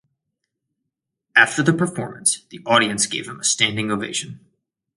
[1.35, 4.39] After the performance, the audience gave him a standing ovation.